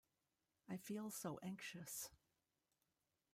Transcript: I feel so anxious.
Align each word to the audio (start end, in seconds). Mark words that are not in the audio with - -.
I 0.67 0.77
feel 0.77 1.11
so 1.11 1.39
anxious. 1.43 2.09